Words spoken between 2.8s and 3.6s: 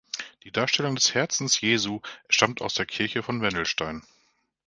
Kirche von